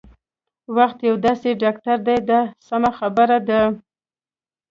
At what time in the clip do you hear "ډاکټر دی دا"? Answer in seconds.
1.63-2.41